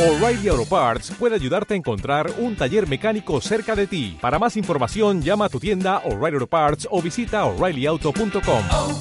[0.00, 4.16] O'Reilly Auto Parts puede ayudarte a encontrar un taller mecánico cerca de ti.
[4.18, 8.62] Para más información, llama a tu tienda O'Reilly Auto Parts o visita oreillyauto.com.
[8.72, 8.98] oh,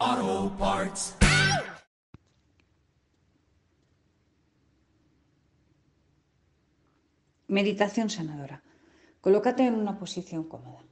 [0.00, 1.14] oh, Parts.
[7.48, 8.62] Meditación sanadora.
[9.20, 10.82] Colócate en una posición cómoda.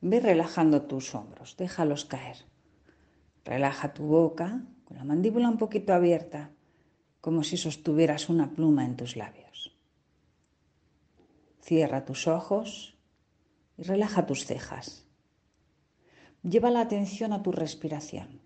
[0.00, 2.38] Ve relajando tus hombros, déjalos caer.
[3.44, 6.50] Relaja tu boca con la mandíbula un poquito abierta,
[7.20, 9.76] como si sostuvieras una pluma en tus labios.
[11.60, 12.96] Cierra tus ojos
[13.76, 15.04] y relaja tus cejas.
[16.42, 18.40] Lleva la atención a tu respiración.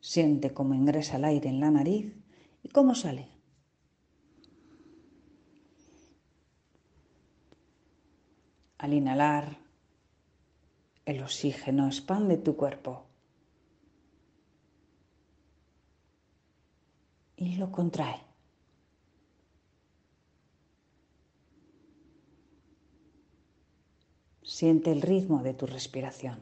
[0.00, 2.16] Siente cómo ingresa el aire en la nariz
[2.64, 3.28] y cómo sale.
[8.78, 9.58] Al inhalar,
[11.04, 13.06] el oxígeno expande tu cuerpo
[17.46, 18.20] y lo contrae.
[24.42, 26.38] Siente el ritmo de tu respiración.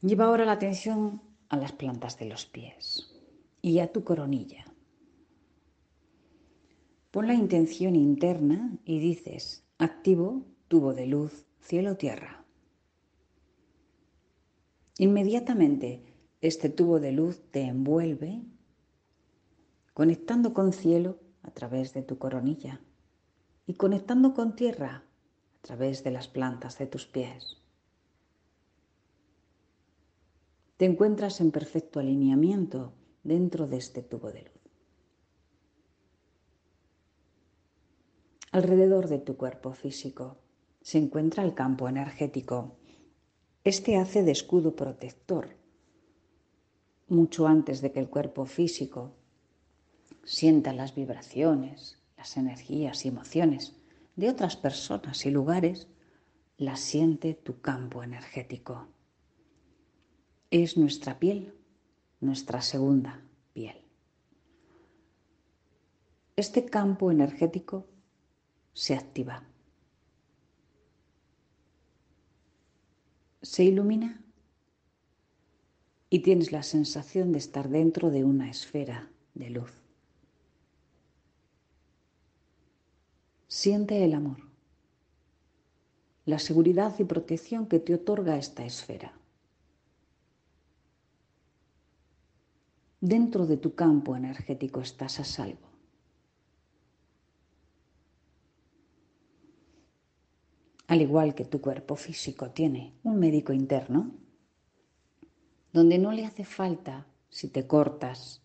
[0.00, 3.14] Lleva ahora la atención a las plantas de los pies
[3.62, 4.64] y a tu coronilla.
[7.12, 12.44] Pon la intención interna y dices, activo tubo de luz, cielo-tierra.
[14.98, 16.02] Inmediatamente
[16.40, 18.42] este tubo de luz te envuelve
[19.92, 22.80] conectando con cielo a través de tu coronilla
[23.64, 25.04] y conectando con tierra
[25.58, 27.63] a través de las plantas de tus pies.
[30.76, 34.50] Te encuentras en perfecto alineamiento dentro de este tubo de luz.
[38.50, 40.36] Alrededor de tu cuerpo físico
[40.80, 42.76] se encuentra el campo energético.
[43.62, 45.50] Este hace de escudo protector
[47.06, 49.12] mucho antes de que el cuerpo físico
[50.24, 53.76] sienta las vibraciones, las energías y emociones
[54.16, 55.86] de otras personas y lugares,
[56.56, 58.88] las siente tu campo energético
[60.62, 61.52] es nuestra piel,
[62.20, 63.20] nuestra segunda
[63.54, 63.74] piel.
[66.36, 67.88] Este campo energético
[68.72, 69.42] se activa,
[73.42, 74.22] se ilumina
[76.08, 79.72] y tienes la sensación de estar dentro de una esfera de luz.
[83.48, 84.38] Siente el amor,
[86.26, 89.18] la seguridad y protección que te otorga esta esfera.
[93.06, 95.68] Dentro de tu campo energético estás a salvo.
[100.86, 104.14] Al igual que tu cuerpo físico tiene un médico interno,
[105.70, 108.40] donde no le hace falta, si te cortas,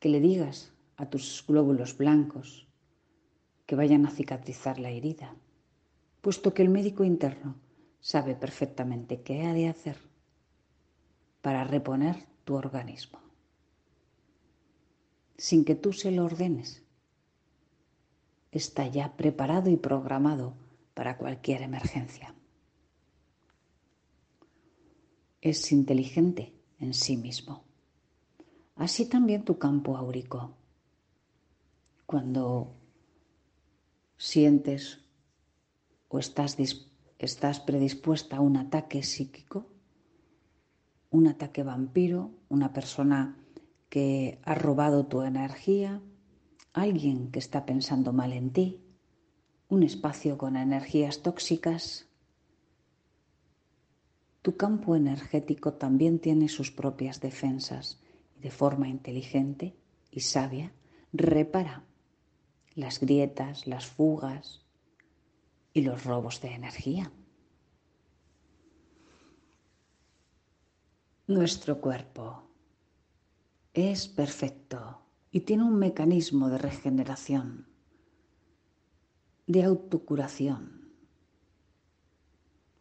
[0.00, 2.66] que le digas a tus glóbulos blancos
[3.66, 5.36] que vayan a cicatrizar la herida,
[6.20, 7.54] puesto que el médico interno
[8.00, 9.96] sabe perfectamente qué ha de hacer
[11.40, 13.20] para reponer tu organismo,
[15.36, 16.82] sin que tú se lo ordenes.
[18.52, 20.54] Está ya preparado y programado
[20.94, 22.34] para cualquier emergencia.
[25.40, 27.64] Es inteligente en sí mismo.
[28.76, 30.56] Así también tu campo áurico.
[32.06, 32.74] Cuando
[34.16, 35.00] sientes
[36.08, 36.56] o estás,
[37.18, 39.66] estás predispuesta a un ataque psíquico,
[41.10, 43.36] un ataque vampiro, una persona
[43.88, 46.00] que ha robado tu energía,
[46.72, 48.80] alguien que está pensando mal en ti,
[49.68, 52.06] un espacio con energías tóxicas.
[54.42, 58.00] Tu campo energético también tiene sus propias defensas
[58.36, 59.76] y de forma inteligente
[60.10, 60.72] y sabia
[61.12, 61.84] repara
[62.74, 64.64] las grietas, las fugas
[65.72, 67.12] y los robos de energía.
[71.30, 72.42] Nuestro cuerpo
[73.72, 75.00] es perfecto
[75.30, 77.68] y tiene un mecanismo de regeneración,
[79.46, 80.90] de autocuración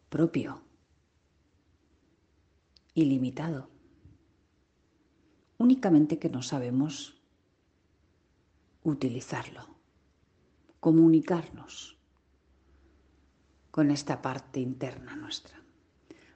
[0.10, 0.63] propio,
[2.96, 3.69] ilimitado.
[5.60, 7.22] Únicamente que no sabemos
[8.81, 9.68] utilizarlo,
[10.80, 12.00] comunicarnos
[13.69, 15.62] con esta parte interna nuestra.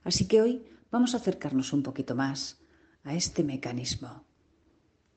[0.03, 2.61] Así que hoy vamos a acercarnos un poquito más
[3.03, 4.25] a este mecanismo.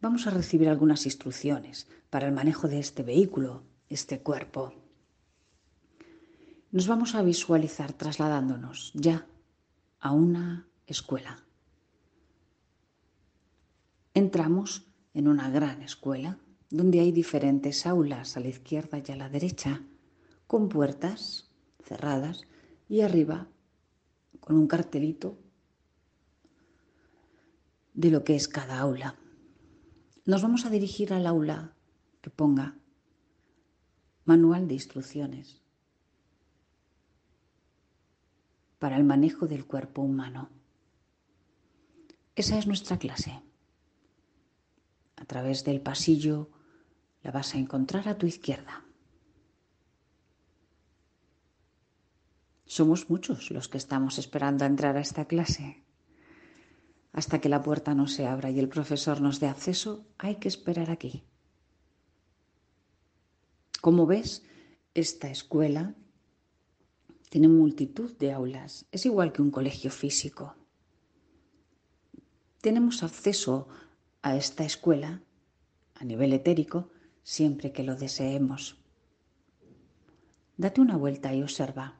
[0.01, 4.73] Vamos a recibir algunas instrucciones para el manejo de este vehículo, este cuerpo.
[6.73, 9.27] Nos vamos a visualizar trasladándonos ya
[10.01, 11.45] a una escuela.
[14.15, 16.39] Entramos en una gran escuela
[16.71, 19.83] donde hay diferentes aulas a la izquierda y a la derecha,
[20.47, 21.51] con puertas
[21.85, 22.47] cerradas
[22.89, 23.47] y arriba
[24.41, 25.39] con un cartelito
[27.97, 29.17] de lo que es cada aula.
[30.27, 31.73] Nos vamos a dirigir al aula
[32.21, 32.77] que ponga
[34.25, 35.63] manual de instrucciones
[38.79, 40.51] para el manejo del cuerpo humano.
[42.35, 43.43] Esa es nuestra clase.
[45.17, 46.51] A través del pasillo
[47.23, 48.85] la vas a encontrar a tu izquierda.
[52.67, 55.86] Somos muchos los que estamos esperando a entrar a esta clase.
[57.17, 60.49] Hasta que la puerta no se abra y el profesor nos dé acceso, hay que
[60.49, 61.25] esperar aquí.
[63.81, 64.45] Como ves,
[64.93, 65.95] esta escuela
[67.31, 68.85] tiene multitud de aulas.
[68.93, 70.57] Es igual que un colegio físico.
[72.61, 73.67] Tenemos acceso
[74.21, 75.23] a esta escuela
[75.95, 76.91] a nivel etérico
[77.23, 78.77] siempre que lo deseemos.
[80.59, 81.99] Date una vuelta y observa.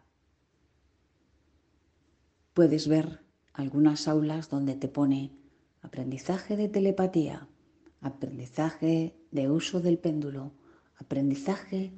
[2.53, 3.26] Puedes ver
[3.57, 5.33] algunas aulas donde te pone
[5.83, 7.49] aprendizaje de telepatía,
[8.01, 10.53] aprendizaje de uso del péndulo,
[10.97, 11.93] aprendizaje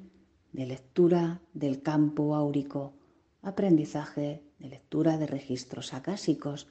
[0.53, 2.95] de lectura del campo áurico,
[3.43, 6.69] aprendizaje de lectura de registros acásicos,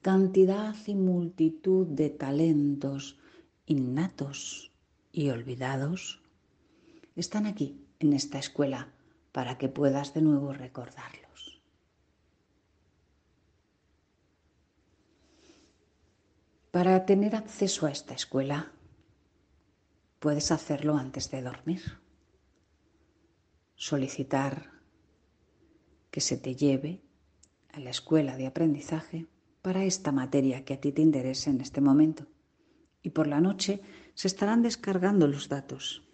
[0.00, 3.18] cantidad y multitud de talentos
[3.66, 4.72] innatos
[5.12, 6.22] y olvidados
[7.14, 8.88] están aquí en esta escuela
[9.32, 11.19] para que puedas de nuevo recordarlos.
[16.70, 18.70] Para tener acceso a esta escuela,
[20.20, 21.82] puedes hacerlo antes de dormir.
[23.74, 24.70] Solicitar
[26.12, 27.02] que se te lleve
[27.72, 29.26] a la escuela de aprendizaje
[29.62, 32.26] para esta materia que a ti te interesa en este momento.
[33.02, 33.80] Y por la noche
[34.14, 36.06] se estarán descargando los datos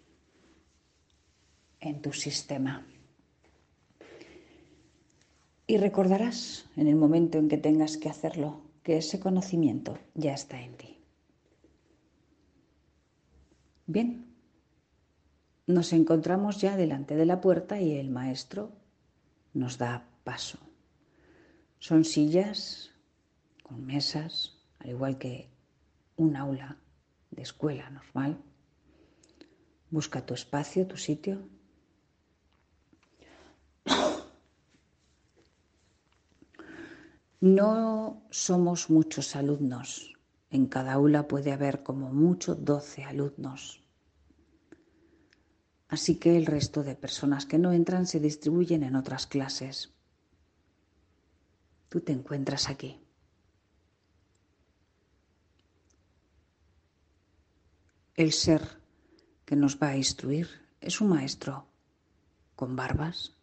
[1.79, 2.83] en tu sistema.
[5.67, 10.61] Y recordarás en el momento en que tengas que hacerlo que ese conocimiento ya está
[10.61, 11.03] en ti.
[13.85, 14.33] Bien,
[15.65, 18.71] nos encontramos ya delante de la puerta y el maestro
[19.53, 20.57] nos da paso.
[21.79, 22.91] Son sillas
[23.61, 25.49] con mesas, al igual que
[26.15, 26.77] un aula
[27.31, 28.37] de escuela normal.
[29.89, 31.49] Busca tu espacio, tu sitio
[37.39, 40.11] No somos muchos alumnos.
[40.49, 43.83] En cada aula puede haber como mucho 12 alumnos.
[45.87, 49.93] Así que el resto de personas que no entran se distribuyen en otras clases.
[51.89, 52.99] Tú te encuentras aquí.
[58.15, 58.81] El ser
[59.45, 60.49] que nos va a instruir
[60.81, 61.67] es un maestro
[62.55, 63.33] con barbas,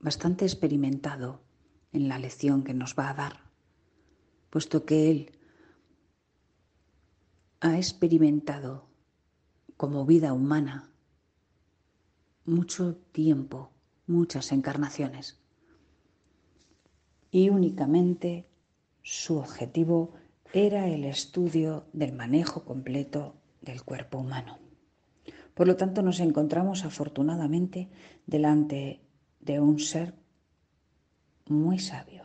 [0.00, 1.43] bastante experimentado
[1.94, 3.40] en la lección que nos va a dar,
[4.50, 5.32] puesto que Él
[7.60, 8.86] ha experimentado
[9.78, 10.90] como vida humana
[12.44, 13.70] mucho tiempo,
[14.06, 15.40] muchas encarnaciones.
[17.30, 18.46] Y únicamente
[19.02, 20.12] su objetivo
[20.52, 24.58] era el estudio del manejo completo del cuerpo humano.
[25.54, 27.88] Por lo tanto, nos encontramos afortunadamente
[28.26, 29.00] delante
[29.40, 30.14] de un ser
[31.46, 32.24] muy sabio.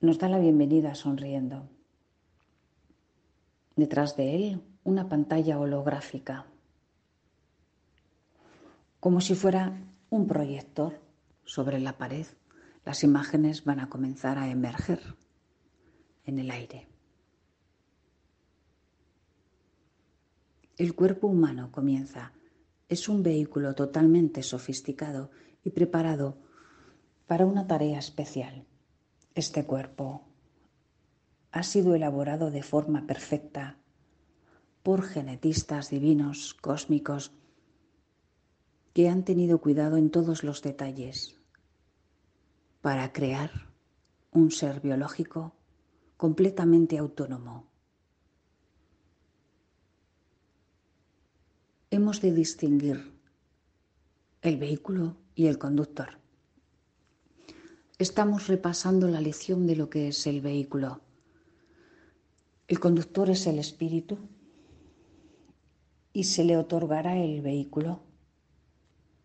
[0.00, 1.68] Nos da la bienvenida sonriendo.
[3.76, 6.46] Detrás de él una pantalla holográfica,
[9.00, 9.80] como si fuera
[10.10, 11.00] un proyector
[11.44, 12.26] sobre la pared.
[12.84, 15.00] Las imágenes van a comenzar a emerger
[16.24, 16.88] en el aire.
[20.76, 22.32] El cuerpo humano comienza.
[22.88, 25.30] Es un vehículo totalmente sofisticado
[25.66, 26.38] y preparado
[27.26, 28.64] para una tarea especial.
[29.34, 30.22] Este cuerpo
[31.50, 33.76] ha sido elaborado de forma perfecta
[34.84, 37.32] por genetistas divinos, cósmicos,
[38.94, 41.36] que han tenido cuidado en todos los detalles
[42.80, 43.50] para crear
[44.30, 45.56] un ser biológico
[46.16, 47.66] completamente autónomo.
[51.90, 53.12] Hemos de distinguir
[54.42, 56.18] el vehículo y el conductor.
[57.98, 61.02] estamos repasando la lección de lo que es el vehículo.
[62.68, 64.18] El conductor es el espíritu
[66.12, 68.00] y se le otorgará el vehículo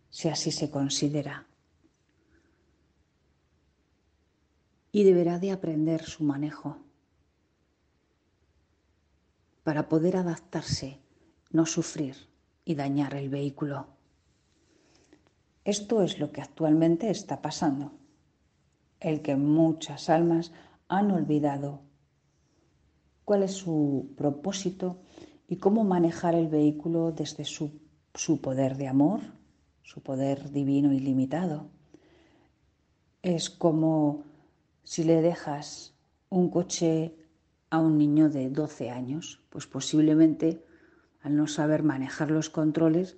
[0.10, 1.48] si así se considera.
[4.91, 6.77] Y deberá de aprender su manejo
[9.63, 11.00] para poder adaptarse,
[11.51, 12.15] no sufrir
[12.65, 14.00] y dañar el vehículo.
[15.63, 17.91] Esto es lo que actualmente está pasando,
[19.00, 20.51] el que muchas almas
[20.88, 21.82] han olvidado
[23.25, 25.01] cuál es su propósito
[25.48, 27.80] y cómo manejar el vehículo desde su,
[28.15, 29.22] su poder de amor,
[29.84, 31.70] su poder divino ilimitado.
[33.22, 34.24] Es como
[34.84, 35.94] si le dejas
[36.30, 37.15] un coche
[37.70, 40.65] a un niño de 12 años, pues posiblemente
[41.22, 43.18] al no saber manejar los controles,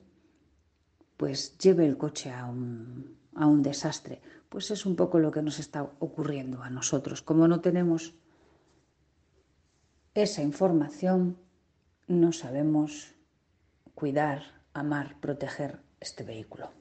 [1.24, 4.22] pues lleve el coche a un, a un desastre.
[4.50, 7.22] Pues es un poco lo que nos está ocurriendo a nosotros.
[7.22, 8.14] Como no tenemos
[10.14, 11.38] esa información,
[12.08, 13.16] no sabemos
[13.96, 16.72] cuidar, amar, proteger este vehículo.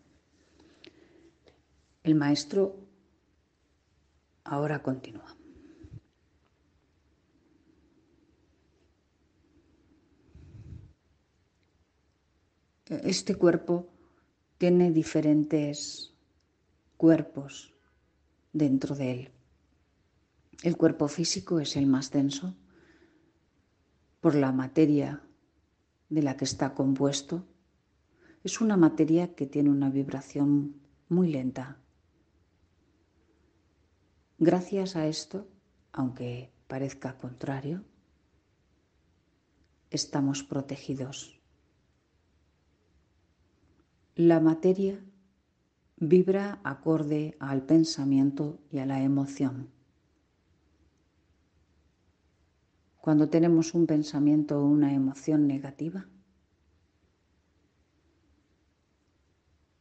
[2.03, 2.75] El maestro
[4.43, 5.37] ahora continúa.
[12.89, 13.92] Este cuerpo
[14.63, 16.15] tiene diferentes
[16.97, 17.75] cuerpos
[18.53, 19.31] dentro de él.
[20.63, 22.55] El cuerpo físico es el más denso
[24.21, 25.21] por la materia
[26.11, 27.45] de la que está compuesto
[28.45, 30.77] es una materia que tiene una vibración
[31.09, 31.79] muy lenta.
[34.39, 35.49] Gracias a esto,
[35.91, 37.83] aunque parezca contrario,
[39.91, 41.42] estamos protegidos.
[44.15, 45.03] La materia
[45.97, 49.71] vibra acorde al pensamiento y a la emoción.
[52.99, 56.07] Cuando tenemos un pensamiento o una emoción negativa,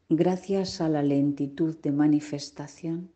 [0.08, 3.12] gracias a la lentitud de manifestación,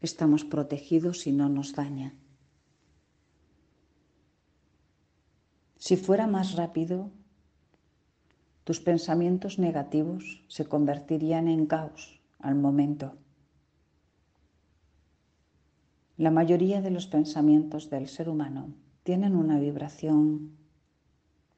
[0.00, 2.12] estamos protegidos y no nos daña.
[5.76, 7.12] Si fuera más rápido,
[8.68, 13.16] tus pensamientos negativos se convertirían en caos al momento.
[16.18, 20.58] La mayoría de los pensamientos del ser humano tienen una vibración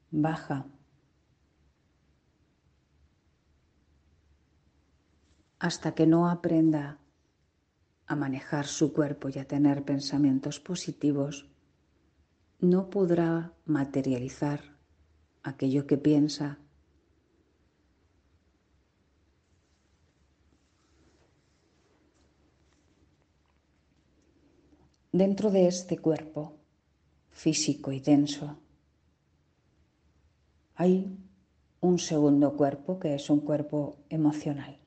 [0.09, 0.67] baja
[5.59, 6.97] hasta que no aprenda
[8.07, 11.51] a manejar su cuerpo y a tener pensamientos positivos,
[12.61, 14.61] no podrá materializar
[15.43, 16.60] aquello que piensa.
[25.11, 26.53] Dentro de este cuerpo
[27.29, 28.57] físico y denso
[30.75, 31.17] hay
[31.81, 34.81] un segundo cuerpo que es un cuerpo emocional.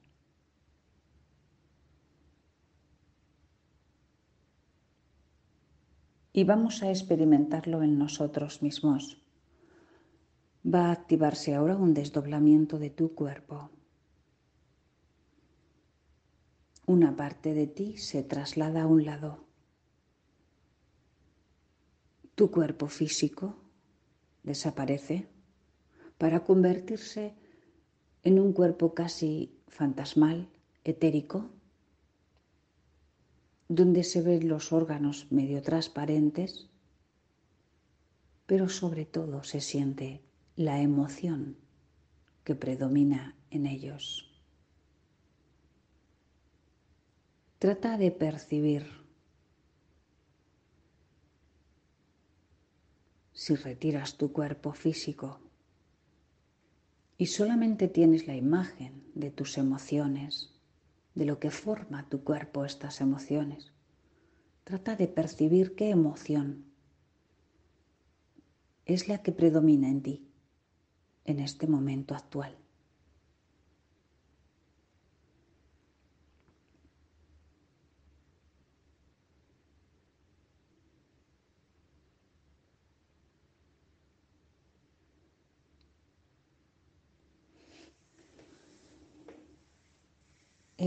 [6.37, 9.23] y vamos a experimentarlo en nosotros mismos.
[10.67, 13.71] Va a activarse ahora un desdoblamiento de tu cuerpo.
[16.87, 19.44] Una parte de ti se traslada a un lado.
[22.35, 23.55] Tu cuerpo físico
[24.43, 25.29] desaparece
[26.19, 27.35] para convertirse
[28.23, 30.49] en un cuerpo casi fantasmal,
[30.83, 31.51] etérico,
[33.69, 36.71] donde se ven los órganos medio transparentes,
[38.47, 40.23] pero sobre todo se siente
[40.57, 41.57] la emoción
[42.45, 44.31] que predomina en ellos.
[47.59, 49.04] Trata de percibir
[53.45, 55.39] si retiras tu cuerpo físico
[57.19, 60.55] y solamente tienes la imagen de tus emociones,
[61.15, 63.75] de lo que forma tu cuerpo estas emociones.
[64.65, 66.65] Trata de percibir qué emoción
[68.87, 70.27] es la que predomina en ti
[71.27, 72.57] en este momento actual.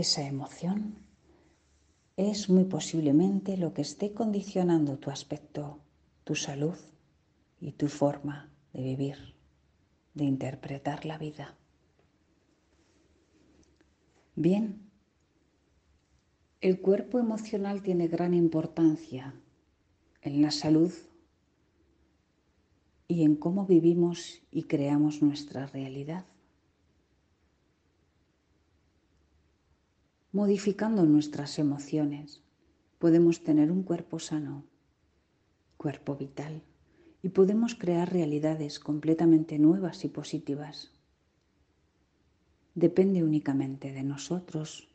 [0.00, 0.96] Esa emoción
[2.16, 5.80] es muy posiblemente lo que esté condicionando tu aspecto,
[6.24, 6.76] tu salud
[7.60, 9.34] y tu forma de vivir,
[10.14, 11.56] de interpretar la vida.
[14.34, 14.88] Bien,
[16.60, 19.32] El cuerpo emocional tiene gran importancia
[20.22, 20.92] en la salud
[23.06, 26.26] y en cómo vivimos y creamos nuestra realidad.
[30.30, 32.42] Modificando nuestras emociones,
[32.98, 34.64] podemos tener un cuerpo sano,
[35.78, 36.62] cuerpo vital,
[37.22, 40.92] y podemos crear realidades completamente nuevas y positivas.
[42.74, 44.88] Depende únicamente de nosotros.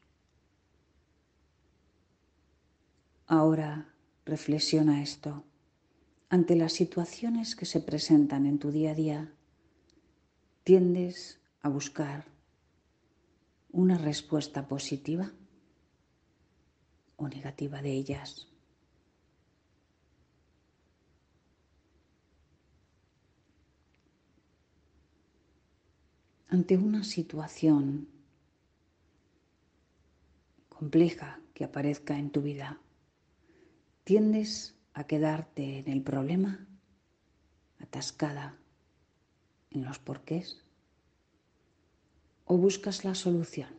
[3.26, 3.90] Ahora
[4.26, 5.44] reflexiona esto.
[6.30, 9.34] Ante las situaciones que se presentan en tu día a día,
[10.64, 12.33] tiendes a buscar
[13.74, 15.32] una respuesta positiva
[17.18, 18.48] o negativa de ellas.
[26.50, 28.08] Ante una situación
[30.70, 32.80] compleja que aparezca en tu vida,
[34.04, 36.68] tiendes a quedarte en el problema,
[37.80, 38.56] atascada
[39.72, 40.63] en los porqués,
[42.54, 43.70] o buscas la solución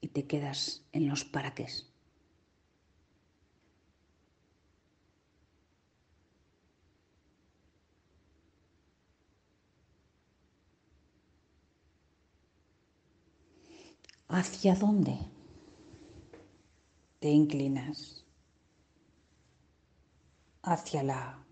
[0.00, 1.66] y te quedas en los para qué.
[14.28, 15.16] ¿Hacia dónde?
[17.20, 18.24] te inclinas
[20.62, 21.44] hacia la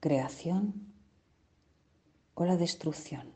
[0.00, 0.93] creación
[2.34, 3.32] o la destrucción,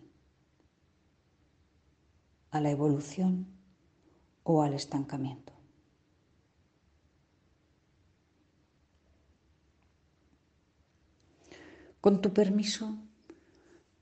[2.50, 3.46] a la evolución
[4.42, 5.52] o al estancamiento.
[12.00, 12.96] Con tu permiso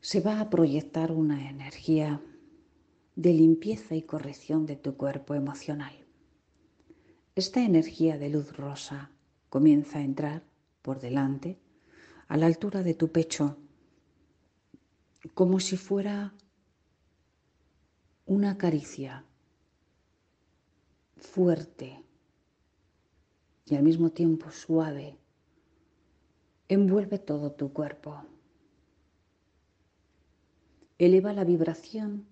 [0.01, 2.21] se va a proyectar una energía
[3.17, 5.95] de limpieza y corrección de tu cuerpo emocional.
[7.35, 9.11] Esta energía de luz rosa
[9.49, 10.45] comienza a entrar
[10.83, 11.59] por delante,
[12.29, 13.57] a la altura de tu pecho,
[15.35, 16.35] como si fuera
[18.27, 19.25] una caricia
[21.17, 22.03] fuerte
[23.67, 25.17] y al mismo tiempo suave.
[26.69, 28.25] Envuelve todo tu cuerpo.
[30.99, 32.27] Eleva la vibración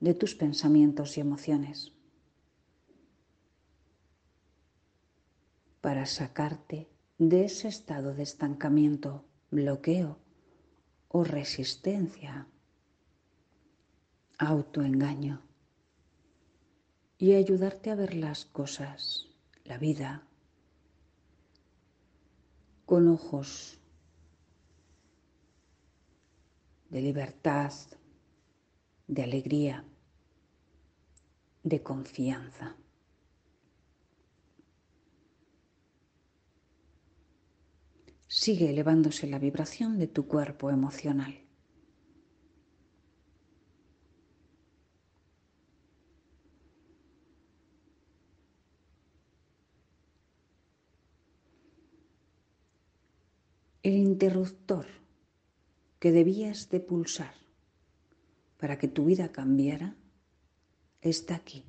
[0.00, 1.92] de tus pensamientos y emociones.
[5.86, 10.18] para sacarte de ese estado de estancamiento, bloqueo
[11.08, 12.46] o resistencia,
[14.38, 15.42] autoengaño
[17.18, 19.26] y ayudarte a ver las cosas,
[19.64, 20.26] la vida,
[22.84, 23.80] con ojos
[26.90, 27.72] de libertad,
[29.08, 29.84] de alegría,
[31.62, 32.76] de confianza.
[38.28, 41.42] Sigue elevándose la vibración de tu cuerpo emocional.
[53.82, 54.86] El interruptor
[56.00, 57.34] que debías de pulsar
[58.58, 59.94] para que tu vida cambiara
[61.02, 61.64] está aquí.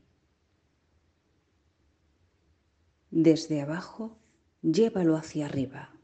[3.11, 4.17] Desde abajo,
[4.63, 5.96] llévalo hacia arriba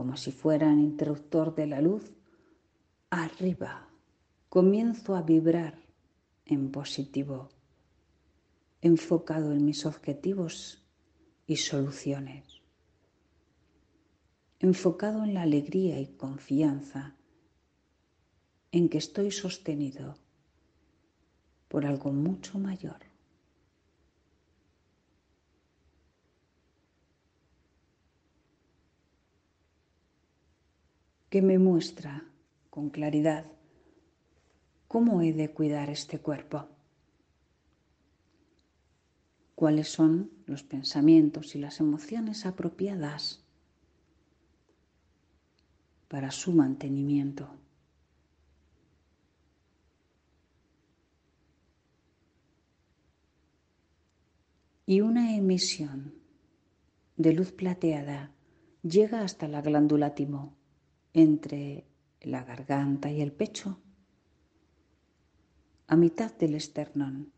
[0.00, 2.10] como si fuera un interruptor de la luz,
[3.10, 3.86] arriba.
[4.48, 5.74] Comienzo a vibrar
[6.46, 7.50] en positivo,
[8.80, 10.82] enfocado en mis objetivos
[11.46, 12.62] y soluciones,
[14.58, 17.14] enfocado en la alegría y confianza
[18.72, 20.16] en que estoy sostenido
[21.68, 23.09] por algo mucho mayor.
[31.30, 32.24] Que me muestra
[32.70, 33.46] con claridad
[34.88, 36.68] cómo he de cuidar este cuerpo,
[39.54, 43.44] cuáles son los pensamientos y las emociones apropiadas
[46.08, 47.48] para su mantenimiento.
[54.84, 56.14] Y una emisión
[57.16, 58.32] de luz plateada
[58.82, 60.59] llega hasta la glándula timo
[61.12, 61.84] entre
[62.20, 63.80] la garganta y el pecho.
[65.86, 67.32] A mitad del esternón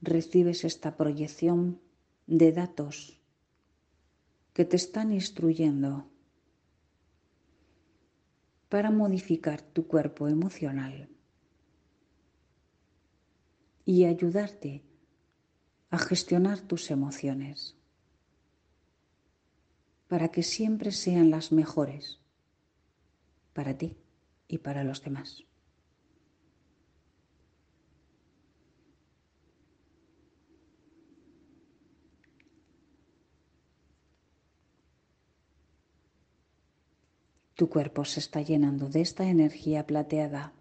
[0.00, 1.80] recibes esta proyección
[2.26, 3.20] de datos
[4.52, 6.08] que te están instruyendo
[8.68, 11.08] para modificar tu cuerpo emocional
[13.84, 14.82] y ayudarte
[15.90, 17.76] a gestionar tus emociones
[20.08, 22.21] para que siempre sean las mejores
[23.52, 23.96] para ti
[24.48, 25.44] y para los demás.
[37.54, 40.52] Tu cuerpo se está llenando de esta energía plateada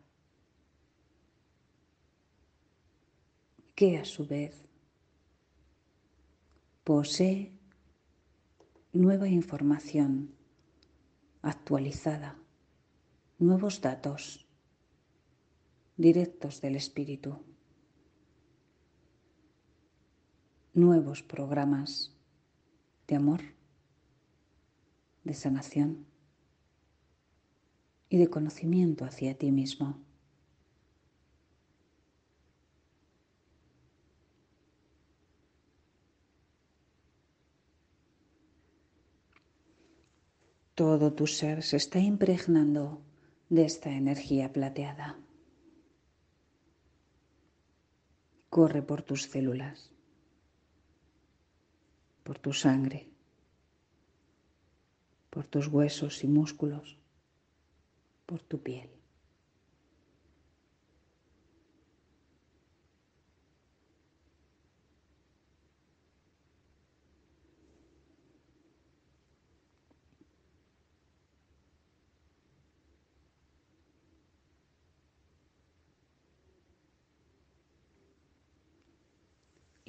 [3.73, 4.67] que a su vez
[6.83, 7.53] posee
[8.93, 10.35] nueva información
[11.41, 12.37] actualizada,
[13.41, 14.45] nuevos datos
[15.97, 17.39] directos del espíritu,
[20.75, 22.15] nuevos programas
[23.07, 23.41] de amor,
[25.23, 26.05] de sanación
[28.09, 29.99] y de conocimiento hacia ti mismo.
[40.75, 43.01] Todo tu ser se está impregnando
[43.51, 45.19] de esta energía plateada.
[48.49, 49.91] Corre por tus células,
[52.23, 53.09] por tu sangre,
[55.29, 56.97] por tus huesos y músculos,
[58.25, 59.00] por tu piel.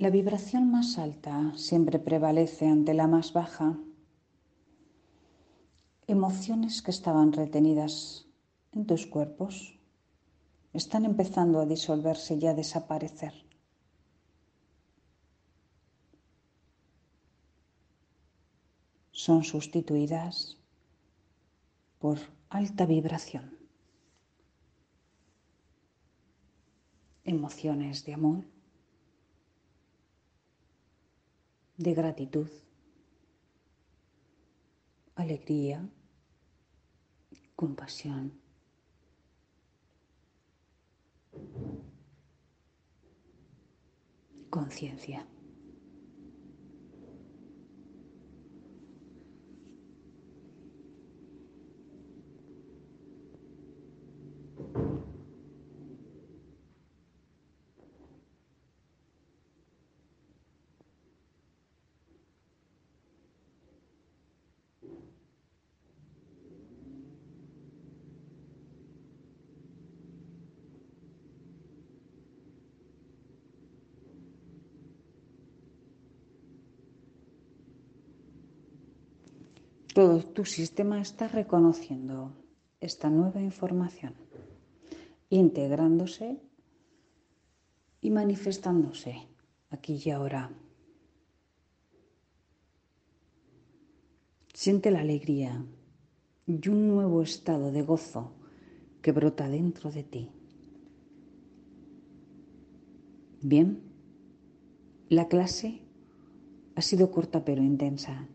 [0.02, 3.78] La vibración más alta siempre prevalece ante la más baja.
[6.08, 8.26] Emociones que estaban retenidas
[8.72, 9.78] en tus cuerpos
[10.72, 13.32] están empezando a disolverse y a desaparecer.
[19.12, 20.58] Son sustituidas
[22.00, 23.56] por alta vibración.
[27.22, 28.44] Emociones de amor,
[31.82, 32.48] de gratitud,
[35.16, 35.88] alegría,
[37.56, 38.40] compasión.
[44.50, 45.26] Conciencia.
[79.94, 82.32] Todo tu sistema está reconociendo
[82.80, 84.14] esta nueva información,
[85.28, 86.40] integrándose
[88.00, 89.28] y manifestándose
[89.68, 90.50] aquí y ahora.
[94.54, 95.62] Siente la alegría
[96.46, 98.32] y un nuevo estado de gozo
[99.02, 100.30] que brota dentro de ti.
[103.42, 103.82] Bien,
[105.10, 105.82] la clase
[106.76, 108.26] ha sido corta pero intensa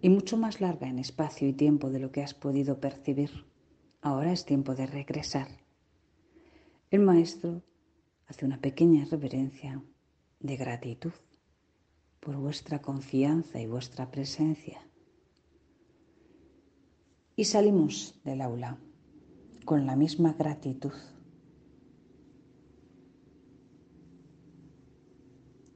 [0.00, 3.30] y mucho más larga en espacio y tiempo de lo que has podido percibir.
[4.02, 5.48] Ahora es tiempo de regresar.
[6.90, 7.62] El maestro
[8.26, 9.82] hace una pequeña reverencia
[10.40, 11.12] de gratitud
[12.20, 14.80] por vuestra confianza y vuestra presencia.
[17.34, 18.78] Y salimos del aula
[19.64, 20.92] con la misma gratitud.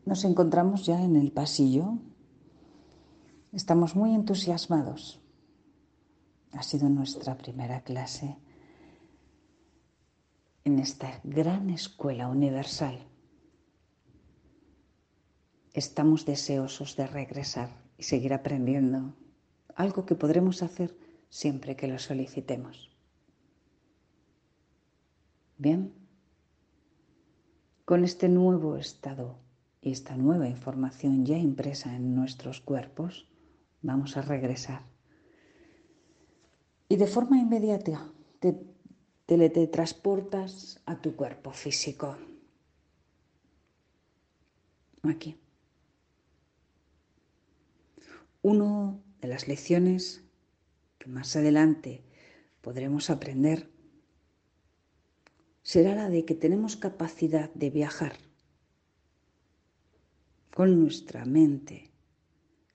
[0.06, 1.98] Nos encontramos ya en el pasillo
[3.52, 5.20] Estamos muy entusiasmados.
[6.52, 8.36] Ha sido nuestra primera clase
[10.62, 13.08] en esta gran escuela universal.
[15.72, 19.16] Estamos deseosos de regresar y seguir aprendiendo,
[19.74, 20.96] algo que podremos hacer
[21.28, 22.96] siempre que lo solicitemos.
[25.58, 25.92] Bien,
[27.84, 29.38] con este nuevo estado
[29.82, 33.26] y esta nueva información ya impresa en nuestros cuerpos,
[33.83, 34.83] Vamos a regresar.
[36.88, 38.53] Y de forma inmediata te
[39.27, 42.16] teletransportas a tu cuerpo físico.
[45.05, 45.38] Aquí.
[48.43, 50.25] Una de las lecciones
[50.99, 52.03] que más adelante
[52.61, 53.71] podremos aprender
[55.62, 58.14] será la de que tenemos capacidad de viajar
[60.53, 61.89] con nuestra mente,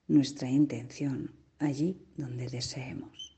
[0.08, 3.36] nuestra intención, allí donde deseemos.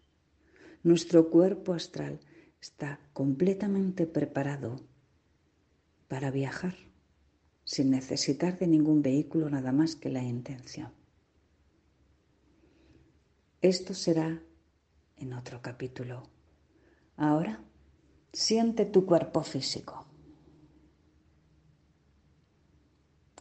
[0.83, 2.21] Nuestro cuerpo astral
[2.61, 4.81] está completamente preparado
[6.09, 6.75] para viajar
[7.65, 10.91] sin necesitar de ningún vehículo nada más que la intención.
[13.61, 14.43] Esto será
[15.17, 16.23] en otro capítulo.
[17.17, 17.61] Ahora,
[18.33, 20.07] siente tu cuerpo físico.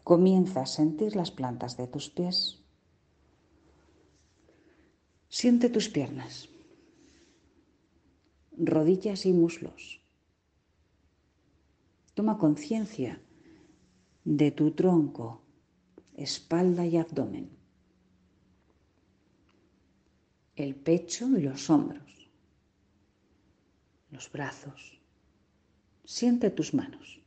[0.03, 2.63] Comienza a sentir las plantas de tus pies.
[5.39, 6.49] Siente tus piernas,
[8.57, 10.01] rodillas y muslos.
[12.15, 13.21] Toma conciencia
[14.25, 15.43] de tu tronco,
[16.15, 17.51] espalda y abdomen,
[20.55, 22.31] el pecho y los hombros,
[24.09, 24.99] los brazos.
[26.03, 27.21] Siente tus manos.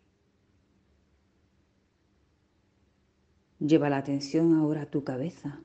[3.61, 5.63] Lleva la atención ahora a tu cabeza.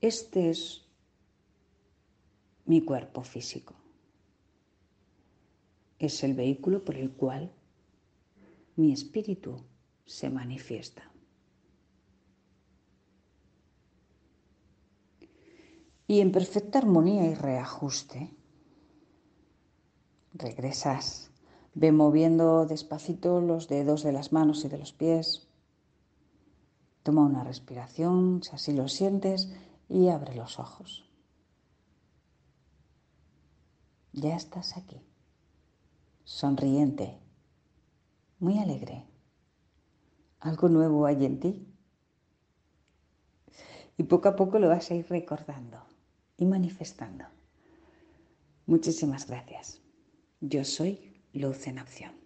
[0.00, 0.84] Este es
[2.66, 3.74] mi cuerpo físico
[5.98, 7.52] es el vehículo por el cual
[8.76, 9.64] mi espíritu
[10.06, 11.10] se manifiesta.
[16.06, 18.30] Y en perfecta armonía y reajuste,
[20.32, 21.30] regresas,
[21.74, 25.48] ve moviendo despacito los dedos de las manos y de los pies.
[27.02, 29.52] Toma una respiración, si así lo sientes,
[29.88, 31.10] y abre los ojos.
[34.12, 35.08] Ya estás aquí
[36.28, 37.18] sonriente,
[38.38, 39.06] muy alegre.
[40.40, 41.74] Algo nuevo hay en ti.
[43.96, 45.82] Y poco a poco lo vas a ir recordando
[46.36, 47.24] y manifestando.
[48.66, 49.80] Muchísimas gracias.
[50.40, 52.17] Yo soy Luz en Acción.